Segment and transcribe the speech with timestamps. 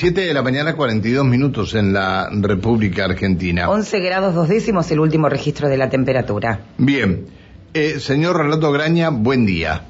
[0.00, 3.68] 7 de la mañana, 42 minutos en la República Argentina.
[3.68, 6.60] 11 grados dos décimos, el último registro de la temperatura.
[6.78, 7.26] Bien.
[7.74, 9.82] Eh, señor Rolando Graña, buen día.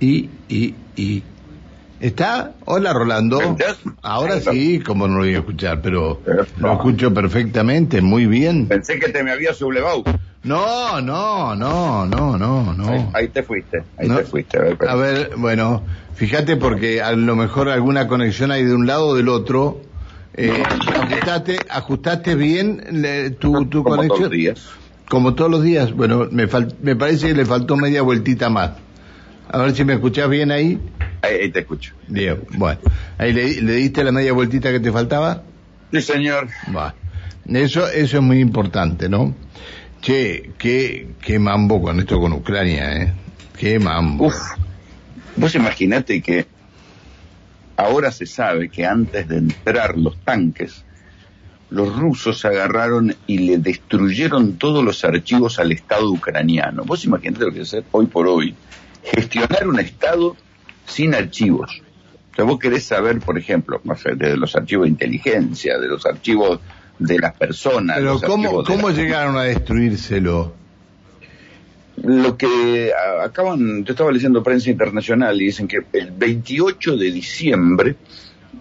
[0.00, 1.22] Y, y, y.
[2.00, 2.54] ¿Está?
[2.64, 3.58] Hola, Rolando.
[4.00, 6.22] Ahora sí, como no lo voy a escuchar, pero
[6.56, 8.68] lo escucho perfectamente, muy bien.
[8.68, 10.02] Pensé que te me había sublevado.
[10.44, 13.10] No, no, no, no, no, no.
[13.14, 14.16] Ahí, te fuiste, ahí No.
[14.18, 14.58] te fuiste.
[14.58, 15.84] A ver, A ver, bueno,
[16.14, 19.82] fíjate porque a lo mejor alguna conexión hay de un lado o del otro.
[20.34, 20.50] Eh,
[20.96, 24.66] ajustaste, ajustaste bien le- tu, tu como todos los días.
[25.08, 25.92] Como todos los días.
[25.92, 28.72] Bueno, me, fal- me parece que le faltó media vueltita más.
[29.48, 30.80] A ver si me escuchás bien ahí.
[31.20, 31.92] Ahí, ahí te escucho.
[32.08, 32.80] Bien, bueno.
[33.18, 35.42] Ahí le, le diste la media vueltita que te faltaba.
[35.92, 36.48] Sí, señor.
[36.74, 36.94] Va.
[37.46, 39.34] Eso, eso es muy importante, ¿no?
[40.02, 43.12] Che, qué, qué mambo con esto con Ucrania, ¿eh?
[43.56, 44.26] Qué mambo.
[44.26, 44.34] Uf.
[45.36, 46.44] Vos imaginate que
[47.76, 50.84] ahora se sabe que antes de entrar los tanques,
[51.70, 56.82] los rusos agarraron y le destruyeron todos los archivos al Estado ucraniano.
[56.84, 58.56] Vos imaginate lo que es hacer hoy por hoy.
[59.04, 60.36] Gestionar un Estado
[60.84, 61.80] sin archivos.
[62.32, 65.86] O sea, vos querés saber, por ejemplo, no sé, de los archivos de inteligencia, de
[65.86, 66.58] los archivos
[66.98, 67.96] de las personas.
[67.98, 70.54] Pero ¿cómo, cómo la- llegaron a destruírselo?
[72.02, 72.90] Lo que
[73.22, 77.96] acaban, yo estaba leyendo prensa internacional y dicen que el 28 de diciembre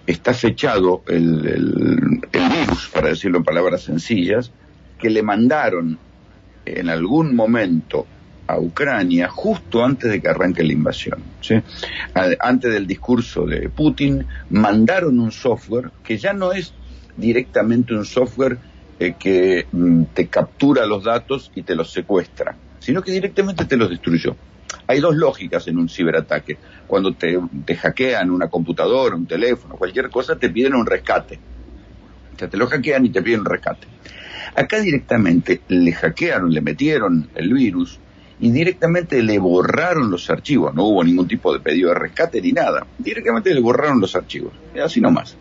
[0.06, 4.52] está fechado el, el- el virus, para decirlo en palabras sencillas,
[5.00, 5.98] que le mandaron
[6.66, 8.06] en algún momento
[8.48, 11.24] a Ucrania justo antes de que arranque la invasión.
[11.40, 11.56] ¿sí?
[12.42, 16.74] Antes del discurso de Putin, mandaron un software que ya no es
[17.16, 18.58] directamente un software
[19.00, 23.78] eh, que mm, te captura los datos y te los secuestra, sino que directamente te
[23.78, 24.36] los destruyó.
[24.88, 26.58] Hay dos lógicas en un ciberataque.
[26.88, 31.40] Cuando te, te hackean una computadora, un teléfono, cualquier cosa, te piden un rescate.
[32.36, 33.88] O sea, te lo hackean y te piden un rescate.
[34.56, 38.00] Acá directamente le hackearon, le metieron el virus
[38.40, 40.74] y directamente le borraron los archivos.
[40.74, 42.86] No hubo ningún tipo de pedido de rescate ni nada.
[42.98, 44.54] Directamente le borraron los archivos.
[44.84, 45.38] Así nomás.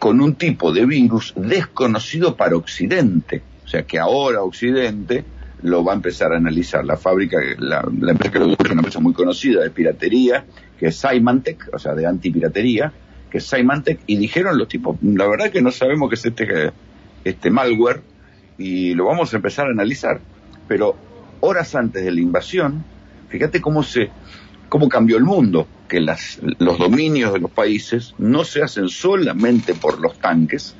[0.00, 3.42] Con un tipo de virus desconocido para Occidente.
[3.64, 5.24] O sea que ahora Occidente
[5.62, 6.84] lo va a empezar a analizar.
[6.84, 10.44] La fábrica, la, empresa que lo es una empresa muy conocida de piratería,
[10.78, 12.92] que es Symantec, o sea, de antipiratería,
[13.30, 16.72] que es Symantec, y dijeron los tipos, la verdad que no sabemos qué es este,
[17.24, 18.00] este malware,
[18.58, 20.20] y lo vamos a empezar a analizar.
[20.66, 20.96] Pero
[21.40, 22.84] horas antes de la invasión,
[23.28, 24.10] fíjate cómo se,
[24.68, 29.74] cómo cambió el mundo, que las, los dominios de los países no se hacen solamente
[29.74, 30.74] por los tanques,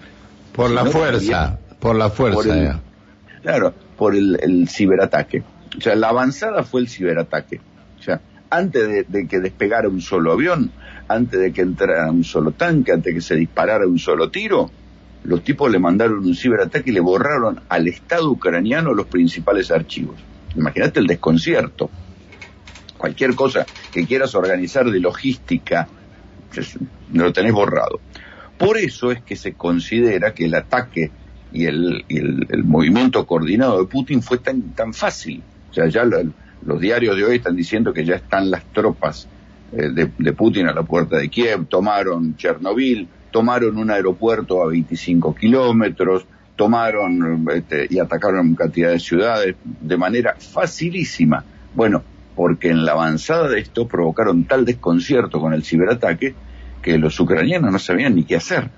[0.55, 2.37] Por la fuerza, por la fuerza.
[2.39, 2.73] por el-.
[3.43, 5.43] Claro, por el, el ciberataque.
[5.77, 7.61] O sea, la avanzada fue el ciberataque.
[7.99, 10.71] O sea, antes de, de que despegara un solo avión,
[11.09, 14.71] antes de que entrara un solo tanque, antes de que se disparara un solo tiro,
[15.25, 20.17] los tipos le mandaron un ciberataque y le borraron al Estado ucraniano los principales archivos.
[20.57, 21.91] Imagínate el desconcierto.
[23.01, 25.89] Cualquier cosa que quieras organizar de logística,
[27.15, 27.99] lo tenés borrado.
[28.59, 31.11] Por eso es que se considera que el ataque
[31.51, 32.05] y el,
[32.63, 35.43] movimiento coordinado de Putin fue tan, tan fácil.
[35.71, 36.19] O sea, ya lo-
[36.67, 39.27] los diarios de hoy están diciendo que ya están las tropas
[39.73, 44.67] eh, de, de Putin a la puerta de Kiev, tomaron Chernobyl, tomaron un aeropuerto a
[44.67, 51.43] 25 kilómetros, tomaron este, y atacaron cantidad de ciudades de manera facilísima.
[51.75, 52.03] Bueno,
[52.41, 56.35] porque en la avanzada de esto provocaron tal desconcierto con el ciberataque
[56.81, 58.71] que los ucranianos no sabían ni qué hacer.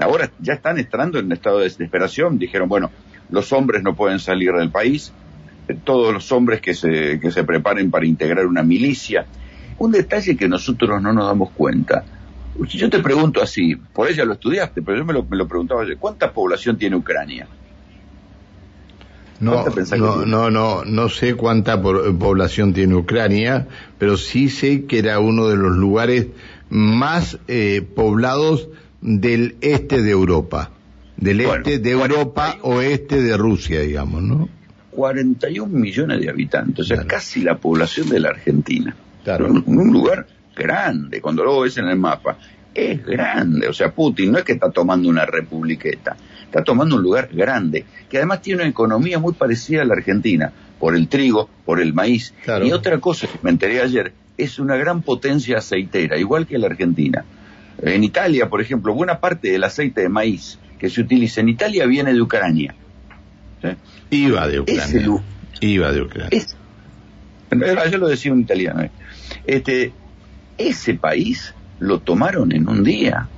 [0.00, 2.36] Ahora ya están entrando en un estado de desesperación.
[2.36, 2.90] Dijeron, bueno,
[3.30, 5.12] los hombres no pueden salir del país,
[5.84, 9.24] todos los hombres que se, que se preparen para integrar una milicia.
[9.78, 12.02] Un detalle que nosotros no nos damos cuenta.
[12.58, 15.84] Yo te pregunto así, por ella lo estudiaste, pero yo me lo, me lo preguntaba
[16.00, 17.46] ¿cuánta población tiene Ucrania?
[19.40, 24.16] No, ¿Cuánta pensás que no, no, no, no sé cuánta por- población tiene Ucrania, pero
[24.16, 26.28] sí sé que era uno de los lugares
[26.70, 28.68] más eh, poblados
[29.00, 30.70] del este de Europa,
[31.16, 34.48] del Bueno, este de Europa, oeste de Rusia, digamos, ¿no?
[34.90, 37.08] 41 millones de habitantes, o sea, Claro.
[37.08, 38.96] casi la población de la Argentina.
[39.24, 39.46] Claro.
[39.50, 40.26] Un, un lugar
[40.56, 42.38] grande, cuando lo ves en el mapa,
[42.74, 43.68] es grande.
[43.68, 46.16] O sea, Putin no es que está tomando una republiqueta,
[46.46, 50.52] está tomando un lugar grande, que además tiene una economía muy parecida a la Argentina,
[50.80, 52.32] por el trigo, por el maíz.
[52.44, 52.66] Claro.
[52.66, 56.66] Y otra cosa que me enteré ayer, es una gran potencia aceitera, igual que la
[56.66, 57.24] Argentina.
[57.82, 61.86] En Italia, por ejemplo, buena parte del aceite de maíz que se utiliza en Italia
[61.86, 62.74] viene de Ucrania.
[63.62, 63.68] ¿Sí?
[64.10, 65.06] Iba de Ese Ucrania.
[65.06, 65.22] lu-
[65.60, 66.28] Iba de Ucrania.
[66.38, 66.54] es,
[67.90, 68.90] yo lo decía un italiano, ¿eh?
[69.46, 69.92] este,
[70.58, 73.28] ese país lo tomaron en un día.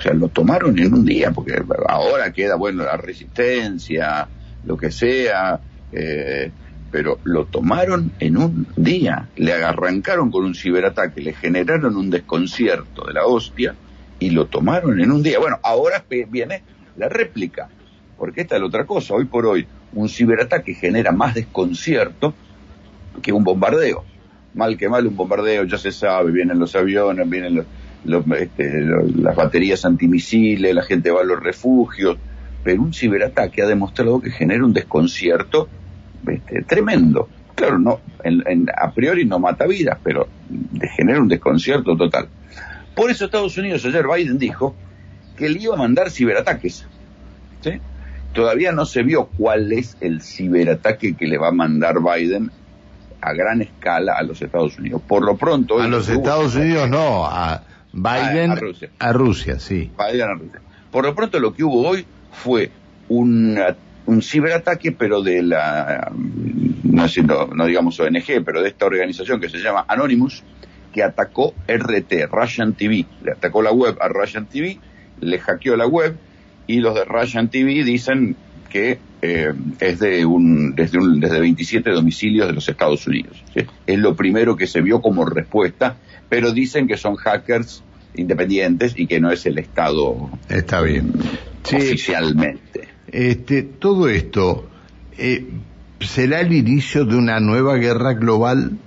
[0.00, 4.26] O sea, lo tomaron en un día, porque ahora queda, bueno, la resistencia,
[4.64, 5.60] lo que sea,
[5.92, 6.50] eh,
[6.90, 9.28] pero lo tomaron en un día.
[9.36, 13.74] Le arrancaron con un ciberataque, le generaron un desconcierto de la hostia
[14.18, 15.38] y lo tomaron en un día.
[15.38, 16.62] Bueno, ahora viene
[16.96, 17.68] la réplica,
[18.16, 19.12] porque esta es la otra cosa.
[19.12, 22.32] Hoy por hoy, un ciberataque genera más desconcierto
[23.20, 24.02] que un bombardeo.
[24.54, 27.66] Mal que mal, un bombardeo ya se sabe, vienen los aviones, vienen los,
[28.38, 28.84] este,
[29.16, 32.16] las baterías antimisiles, la gente va a los refugios,
[32.62, 35.68] pero un ciberataque ha demostrado que genera un desconcierto
[36.26, 37.28] este, tremendo.
[37.54, 40.28] Claro, no, en, a priori no mata vidas, pero
[40.96, 42.28] genera un desconcierto total.
[42.94, 44.74] Por eso Estados Unidos ayer Biden dijo
[45.36, 46.86] que le iba a mandar ciberataques.
[48.32, 52.52] Todavía no se vio cuál es el ciberataque que le va a mandar Biden
[53.20, 55.02] a gran escala a los Estados Unidos.
[55.06, 55.80] Por lo pronto...
[55.80, 58.52] A los Estados Unidos no, a Biden,
[58.98, 59.58] a, Rusia.
[59.58, 59.90] sí.
[60.90, 62.70] Por lo pronto lo que hubo hoy fue
[63.08, 63.58] un,
[64.06, 67.06] un ciberataque, pero de la, no,
[67.54, 70.42] no, digamos ONG, pero de esta organización que se llama Anonymous,
[70.92, 73.06] que atacó RT, Russian TV.
[73.22, 74.78] Le atacó la web a Russian TV,
[75.20, 76.16] le hackeó la web
[76.66, 78.36] y los de Russian TV dicen
[78.68, 83.42] que eh, es de un, desde, un, desde 27 domicilios de los Estados Unidos.
[83.86, 85.96] Es lo primero que se vio como respuesta
[86.30, 87.82] pero dicen que son hackers
[88.14, 90.30] independientes y que no es el Estado.
[90.48, 91.12] Está bien.
[91.66, 92.88] Oficialmente.
[93.08, 94.70] Este, todo esto,
[95.18, 95.44] eh,
[96.00, 98.78] ¿será el inicio de una nueva guerra global?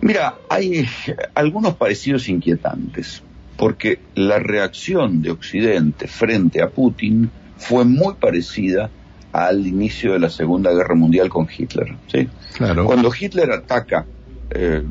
[0.00, 0.86] Mira, hay
[1.34, 3.22] algunos parecidos inquietantes,
[3.56, 8.90] porque la reacción de Occidente frente a Putin fue muy parecida
[9.32, 11.96] al inicio de la Segunda Guerra Mundial con Hitler.
[12.06, 12.28] ¿sí?
[12.54, 12.86] Claro.
[12.86, 14.06] Cuando Hitler ataca
[14.54, 14.82] eh,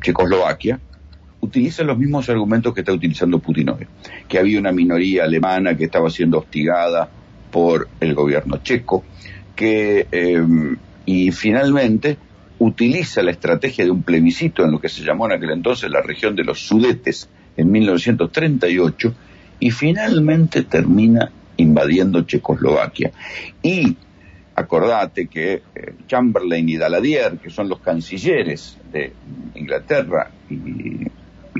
[0.00, 0.80] Checoslovaquia,
[1.40, 3.86] utiliza los mismos argumentos que está utilizando Putin hoy,
[4.28, 7.08] que había una minoría alemana que estaba siendo hostigada
[7.50, 9.04] por el gobierno checo,
[9.56, 10.76] que em,
[11.06, 12.16] y finalmente
[12.58, 16.02] utiliza la estrategia de un plebiscito en lo que se llamó en aquel entonces la
[16.02, 19.14] región de los Sudetes en 1938
[19.60, 23.12] y finalmente termina invadiendo Checoslovaquia.
[23.62, 23.96] Y
[24.54, 29.12] acordate que eh, Chamberlain y Daladier, que son los cancilleres de
[29.54, 31.08] Inglaterra y,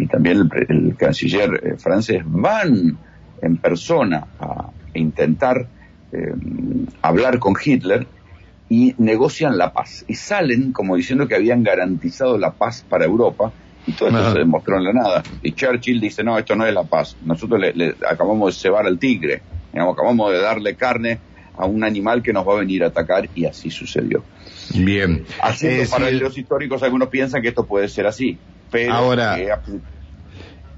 [0.07, 2.97] también el, canciller eh, francés, van
[3.43, 5.67] en persona a intentar
[6.13, 6.33] eh,
[7.03, 8.07] hablar con Hitler
[8.69, 10.05] y negocian la paz.
[10.09, 13.53] Y salen como diciendo que habían garantizado la paz para Europa
[13.87, 15.23] y todo esto se demostró en la nada.
[15.43, 17.17] Y Churchill dice, no, esto no es la paz.
[17.25, 19.43] Nosotros le, acabamos de cebar al tigre,
[19.75, 21.19] acabamos de darle carne
[21.61, 24.25] a un animal que nos va a venir a atacar y así sucedió.
[24.75, 25.25] Bien.
[25.43, 28.39] Haciendo para los históricos, algunos piensan que esto puede ser así.
[28.71, 29.39] Pero Ahora,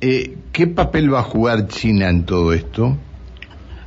[0.01, 2.97] eh, ¿qué papel va a jugar China en todo esto?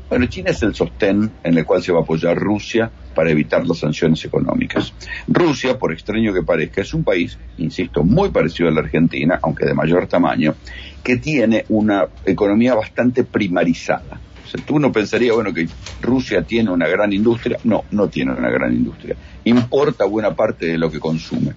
[0.09, 3.65] Bueno, China es el sostén en el cual se va a apoyar Rusia para evitar
[3.65, 4.93] las sanciones económicas.
[5.27, 9.65] Rusia, por extraño que parezca, es un país, insisto, muy parecido a la Argentina, aunque
[9.65, 10.55] de mayor tamaño,
[11.03, 14.19] que tiene una economía bastante primarizada.
[14.53, 15.67] O uno pensaría, bueno, que
[16.01, 17.57] Rusia tiene una gran industria.
[17.63, 19.15] No, no tiene una gran industria.
[19.43, 21.53] Importa buena parte de lo que consume.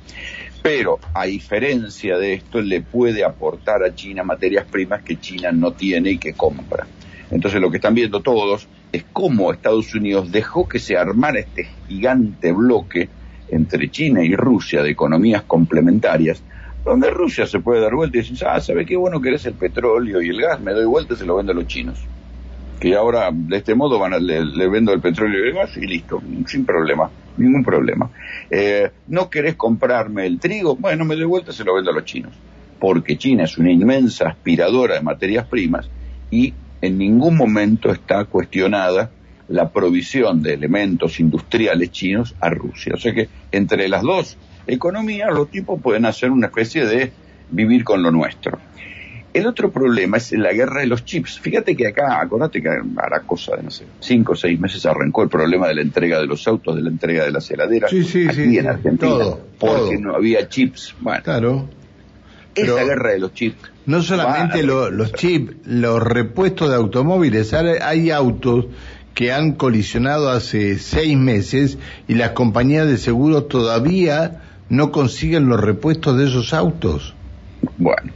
[0.62, 5.72] Pero, a diferencia de esto, le puede aportar a China materias primas que China no
[5.72, 6.86] tiene y que compra.
[7.30, 11.68] Entonces, lo que están viendo todos es cómo Estados Unidos dejó que se armara este
[11.86, 13.10] gigante bloque
[13.50, 16.42] entre China y Rusia de economías complementarias,
[16.84, 19.54] donde Rusia se puede dar vuelta y decir, ah, ¿sabe qué bueno que eres el
[19.54, 20.60] petróleo y el gas?
[20.60, 21.98] Me doy vuelta y se lo vendo a los chinos
[22.78, 25.86] que ahora de este modo van a, le, vendo el petróleo y el gas y
[25.86, 28.10] listo, sin problema, ningún problema.
[28.50, 30.76] Eh, ¿No querés comprarme el trigo?
[30.76, 32.32] Bueno, me doy vuelta, se lo vendo a los chinos,
[32.78, 35.88] porque China es una inmensa aspiradora de materias primas
[36.30, 39.10] y en ningún momento está cuestionada
[39.48, 42.92] la provisión de elementos industriales chinos a Rusia.
[42.94, 47.12] O sea que entre las dos economías los tipos pueden hacer una especie de
[47.50, 48.58] vivir con lo nuestro.
[49.38, 51.38] El otro problema es la guerra de los chips.
[51.38, 55.22] Fíjate que acá, acordate que hará cosa de, no sé, cinco o seis meses arrancó
[55.22, 57.90] el problema de la entrega de los autos, de la entrega de las heladeras.
[57.90, 59.26] Sí, sí, aquí en Argentina.
[59.58, 60.94] porque no había chips.
[61.00, 61.22] Bueno.
[61.22, 61.68] Claro.
[62.54, 63.70] Esa guerra de los chips.
[63.86, 67.54] No solamente los chips, los repuestos de automóviles.
[67.54, 68.66] Hay autos
[69.14, 71.78] que han colisionado hace seis meses
[72.08, 77.14] y las compañías de seguros todavía no consiguen los repuestos de esos autos.
[77.76, 78.12] Bueno,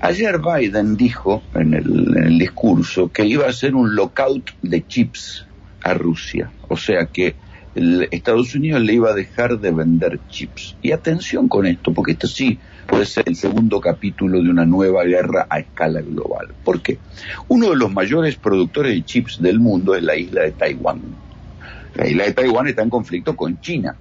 [0.00, 5.44] Ayer Biden dijo en el, discurso que iba a hacer un lockout de chips
[5.82, 7.34] a Rusia, o sea que
[7.74, 10.76] Estados Unidos le iba a dejar de vender chips.
[10.82, 15.04] Y atención con esto, porque esto sí puede ser el segundo capítulo de una nueva
[15.04, 16.48] guerra a escala global.
[16.64, 16.98] ¿Por qué?
[17.48, 21.00] Uno de los mayores productores de chips del mundo es la isla de Taiwán.
[21.94, 23.96] La isla de Taiwán está en conflicto con China.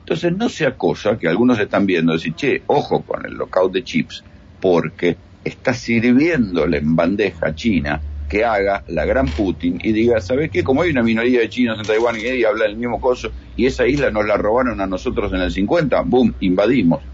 [0.00, 3.82] Entonces no sea cosa que algunos están viendo decir, che, ojo con el lockout de
[3.82, 4.22] chips,
[4.60, 10.50] porque está sirviéndole en bandeja a China que haga la gran Putin y diga, ¿sabes
[10.50, 10.64] qué?
[10.64, 13.86] Como hay una minoría de chinos en Taiwán y habla el mismo coso, y esa
[13.86, 16.34] isla nos la robaron a nosotros en el 50, ¡boom!
[16.40, 17.04] Invadimos.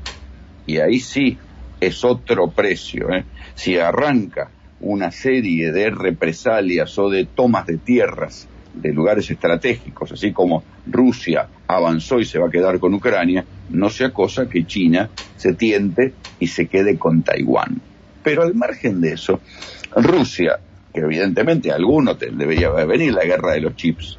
[0.64, 1.38] Y ahí sí
[1.80, 3.10] es otro precio.
[3.12, 3.26] ¿eh?
[3.54, 10.32] Si arranca una serie de represalias o de tomas de tierras de lugares estratégicos, así
[10.32, 15.08] como Rusia avanzó y se va a quedar con Ucrania, no sea cosa que China
[15.36, 17.80] se tiente y se quede con Taiwán.
[18.22, 19.40] Pero al margen de eso,
[19.96, 20.58] Rusia
[20.92, 24.18] que evidentemente a alguno debería venir la guerra de los chips.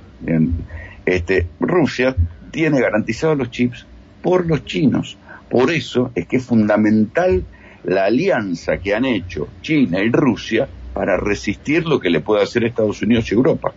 [1.06, 2.16] Este, Rusia
[2.52, 3.86] tiene garantizados los chips
[4.22, 5.18] por los chinos.
[5.50, 7.44] Por eso es que es fundamental
[7.84, 12.64] la alianza que han hecho China y Rusia para resistir lo que le puede hacer
[12.64, 13.74] Estados Unidos y Europa.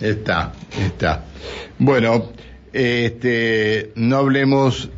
[0.00, 1.24] Está, está.
[1.78, 2.30] Bueno,
[2.72, 4.90] este, no hablemos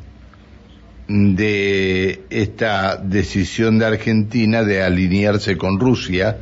[1.08, 6.38] de esta decisión de Argentina de alinearse con Rusia,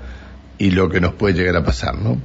[0.58, 2.20] y lo que nos puede llegar a pasar, ¿no?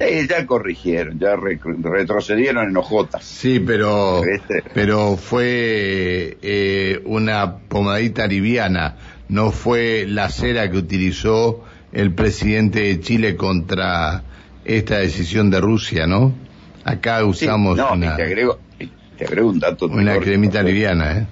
[0.00, 3.24] Eh, ya corrigieron, ya retrocedieron en ojotas.
[3.24, 4.62] Sí, pero, este.
[4.74, 8.96] pero fue eh, una pomadita liviana,
[9.28, 14.24] no fue la cera que utilizó el presidente de Chile contra
[14.64, 16.34] esta decisión de Rusia, ¿no?
[16.84, 18.16] Acá usamos una...
[18.16, 18.58] te agrego,
[19.16, 19.86] te agrego un dato.
[19.86, 21.26] Una cremita liviana, ¿eh?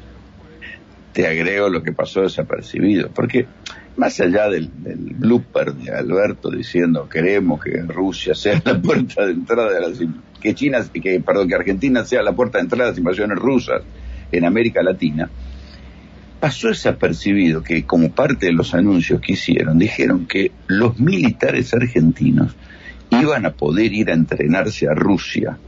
[1.12, 3.46] Te agrego lo que pasó desapercibido, porque
[3.96, 9.72] más allá del, blooper de Alberto diciendo queremos que Rusia sea la puerta de entrada
[9.72, 9.98] de las
[10.40, 13.82] que China que perdón que Argentina sea la puerta de entrada de las invasiones rusas
[14.32, 15.30] en América Latina
[16.40, 22.56] pasó desapercibido que como parte de los anuncios que hicieron dijeron que los militares argentinos
[23.12, 25.58] iban a poder ir a entrenarse a Rusia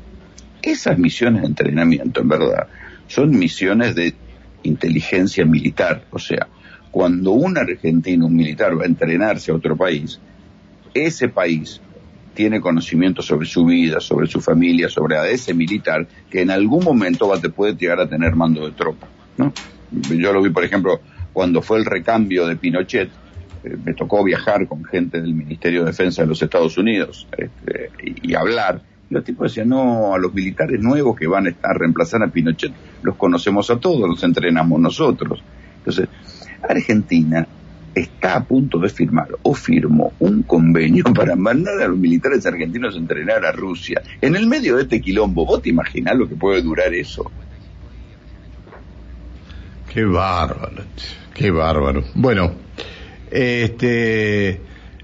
[0.63, 2.69] esas misiones de entrenamiento en verdad
[3.07, 4.15] son misiones de
[4.63, 6.49] inteligencia militar o sea
[6.95, 10.21] cuando un argentino, un militar, va a entrenarse a otro país,
[10.95, 11.81] ese país
[12.35, 16.85] tiene conocimiento sobre su vida, sobre su familia, sobre a ese militar, que en algún
[16.85, 19.09] momento va, te puede llegar a tener mando de tropa.
[19.37, 19.53] ¿no?
[19.91, 21.01] Yo lo vi, por ejemplo,
[21.33, 23.11] cuando fue el recambio de Pinochet,
[23.85, 27.90] me tocó viajar con gente del Ministerio de Defensa de los Estados Unidos este,
[28.23, 28.83] y, hablar.
[29.11, 32.73] Y los tipos decían, no, a los militares nuevos que van a reemplazar a Pinochet,
[33.02, 35.42] los conocemos a todos, los entrenamos nosotros.
[35.78, 36.09] Entonces,
[36.62, 37.47] Argentina
[37.94, 42.94] está a punto de firmar o firmó un convenio para mandar a los militares argentinos
[42.94, 44.02] a entrenar a Rusia.
[44.21, 47.30] En el medio de este quilombo, ¿vos te imaginás lo que puede durar eso?
[49.92, 50.83] Qué bárbaro,
[51.35, 52.02] qué bárbaro.
[52.16, 52.63] Bueno,
[53.35, 54.61] este,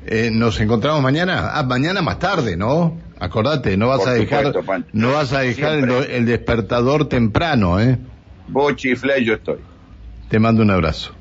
[0.06, 2.96] eh, nos encontramos mañana, ah, mañana más tarde, ¿no?
[3.18, 4.52] Acordate, no vas a dejar,
[4.92, 7.98] no vas a dejar el, despertador temprano, ¿eh?
[8.48, 9.58] Vos chiflé, yo estoy.
[10.28, 11.12] Te mando un abrazo.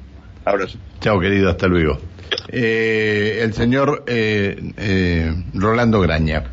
[0.45, 0.77] Abrazo.
[1.01, 1.99] Chao, querido, hasta luego.
[2.47, 6.43] Eh, el señor eh, eh, Rolando Graña.